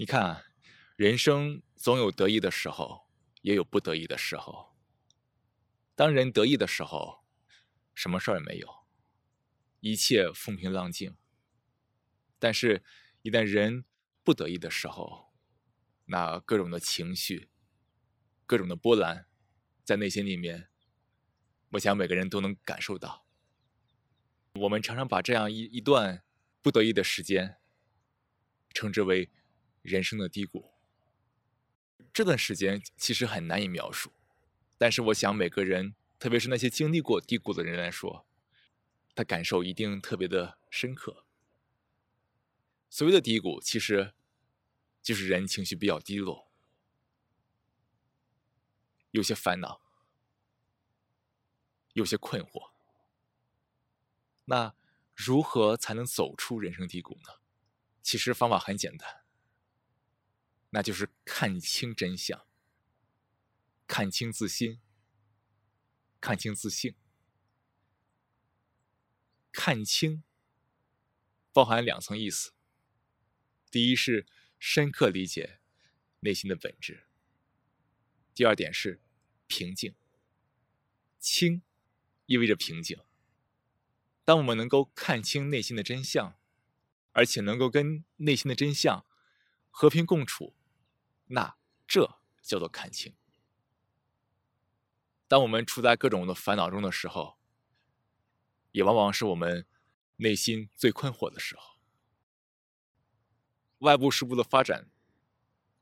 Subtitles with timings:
[0.00, 0.44] 你看，
[0.94, 3.08] 人生总有得意的时候，
[3.42, 4.76] 也有不得意的时候。
[5.96, 7.24] 当人得意的时候，
[7.96, 8.86] 什么事儿也没有，
[9.80, 11.16] 一切风平浪静。
[12.38, 12.84] 但是，
[13.22, 13.86] 一旦人
[14.22, 15.32] 不得意的时候，
[16.04, 17.50] 那各种的情绪、
[18.46, 19.26] 各种的波澜，
[19.82, 20.68] 在内心里面，
[21.70, 23.26] 我想每个人都能感受到。
[24.54, 26.22] 我们常常把这样一一段
[26.62, 27.56] 不得意的时间，
[28.72, 29.32] 称之为。
[29.88, 30.70] 人生的低谷，
[32.12, 34.12] 这段时间其实很难以描述，
[34.76, 38.26] 但是我想每个人，特别是那些经历过低谷的人来说，
[39.14, 41.24] 他感受一定特别的深刻。
[42.90, 44.12] 所谓的低谷，其实
[45.02, 46.48] 就是人情绪比较低落，
[49.10, 49.80] 有些烦恼，
[51.94, 52.70] 有些困惑。
[54.44, 54.74] 那
[55.14, 57.40] 如何才能走出人生低谷呢？
[58.02, 59.17] 其实方法很简单。
[60.70, 62.46] 那就是看清真相，
[63.86, 64.80] 看清自心，
[66.20, 66.94] 看清自性。
[69.50, 70.22] 看清
[71.52, 72.52] 包含两层意思：
[73.70, 74.26] 第一是
[74.58, 75.58] 深刻理解
[76.20, 77.06] 内心的本质；
[78.34, 79.00] 第二点是
[79.46, 79.94] 平静。
[81.18, 81.62] 清
[82.26, 83.00] 意味着平静。
[84.24, 86.38] 当我们能够看清内心的真相，
[87.12, 89.06] 而且能够跟内心的真相
[89.70, 90.54] 和平共处。
[91.28, 93.14] 那这叫做看清。
[95.26, 97.38] 当我们处在各种的烦恼中的时候，
[98.72, 99.66] 也往往是我们
[100.16, 101.78] 内心最困惑的时候。
[103.78, 104.90] 外部事物的发展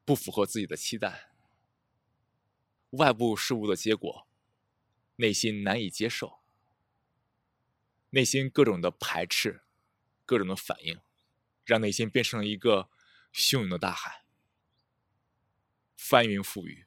[0.05, 1.31] 不符合自己的期待，
[2.91, 4.29] 外部事物的结果，
[5.17, 6.41] 内心难以接受，
[8.11, 9.63] 内心各种的排斥，
[10.27, 11.01] 各种的反应，
[11.65, 12.91] 让内心变成了一个
[13.33, 14.26] 汹涌的大海。
[16.09, 16.87] 翻云覆雨，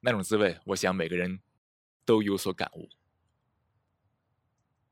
[0.00, 1.42] 那种滋味，我想每个人
[2.06, 2.88] 都有所感悟。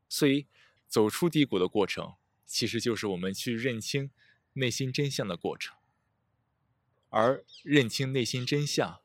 [0.07, 0.47] 所以，
[0.87, 4.11] 走出低谷的过程，其实就是我们去认清
[4.53, 5.79] 内心真相的过程。
[7.09, 9.01] 而认清内心真相，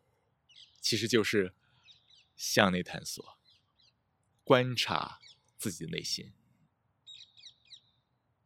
[0.81, 1.55] 其实就是
[2.35, 3.39] 向内探索，
[4.43, 5.21] 观察
[5.57, 6.33] 自己的内心，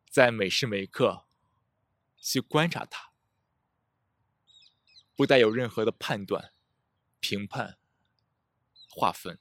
[0.07, 1.25] 在每时每刻
[2.19, 3.06] 去观察它。
[5.17, 6.53] 不带有任何的判断、
[7.19, 7.79] 评判、
[8.87, 9.39] 划分，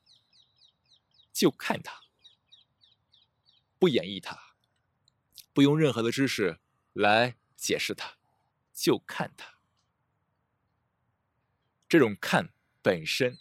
[1.34, 2.00] 就看它，
[3.78, 4.56] 不演绎它，
[5.53, 6.59] 不用任何的知识
[6.94, 8.16] 来解释它，
[8.72, 9.59] 就看它。
[11.87, 13.38] 这种看本身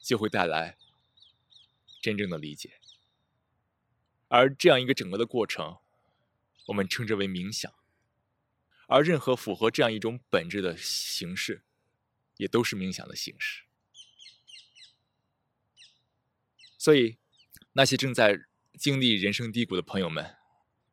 [0.00, 0.78] 就会带来
[2.00, 2.80] 真正的理解，
[4.28, 5.78] 而这样一个整个的过程，
[6.66, 7.77] 我们称之为冥想。
[8.88, 11.62] 而任何符合这样一种本质的形式，
[12.38, 13.64] 也都是冥想的形式。
[16.78, 17.18] 所以，
[17.72, 18.46] 那些正在
[18.78, 20.36] 经历人生低谷的朋友们，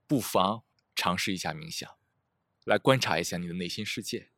[0.07, 1.97] 不妨尝试一下冥想，
[2.65, 4.31] 来观察一下你的内心世界。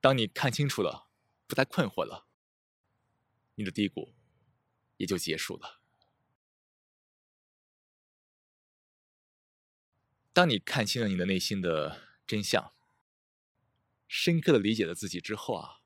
[0.00, 1.08] 当你看清楚了，
[1.46, 2.26] 不再困惑了，
[3.54, 4.12] 你的低谷
[4.96, 5.80] 也就结束了。
[10.32, 12.72] 当你看清了你的内心的，真相，
[14.06, 15.80] 深刻的理解了自己之后啊，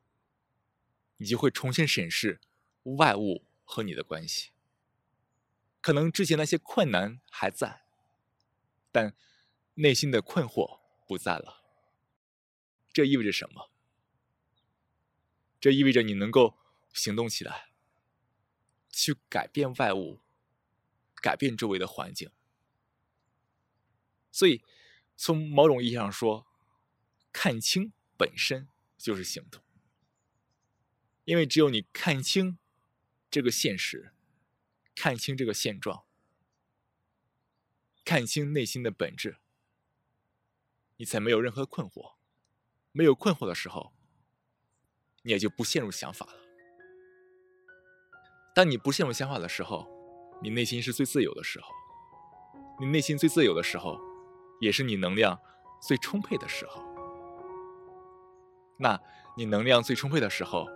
[1.17, 2.39] 你就会重新审视
[2.83, 4.51] 外物和你的关系。
[5.81, 7.81] 可能之前那些困难还在，
[8.91, 9.15] 但
[9.73, 11.63] 内心的困惑不在了。
[12.93, 13.71] 这意味着什么？
[15.59, 16.59] 这意味着你能够
[16.93, 17.71] 行动起来，
[18.91, 20.21] 去改变外物，
[21.15, 22.29] 改变周围的环境。
[24.31, 24.63] 所以。
[25.17, 26.45] 从某种意义上说，
[27.31, 28.67] 看清本身
[28.97, 29.61] 就是行动，
[31.23, 32.57] 因为只有你看清
[33.31, 34.13] 这个现实，
[34.93, 36.05] 看清这个现状，
[38.03, 39.37] 看清内心的本质，
[40.97, 42.15] 你才没有任何困惑。
[42.91, 43.93] 没有困惑的时候，
[45.23, 46.39] 你也就不陷入想法了。
[48.53, 49.85] 当你不陷入想法的时候，
[50.41, 51.67] 你内心是最自由的时候。
[52.79, 53.99] 你内心最自由的时候。
[54.59, 55.39] 也是你能量
[55.81, 56.81] 最充沛的时候。
[58.77, 58.99] 那
[59.37, 60.67] 你能量最充沛的时候，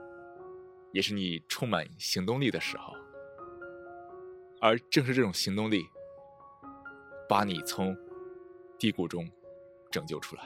[0.91, 2.93] 也是你充满行动力的时候。
[4.61, 5.85] 而正是这种行动力，
[7.27, 7.95] 把你从
[8.77, 9.29] 低谷中
[9.89, 10.43] 拯救出来。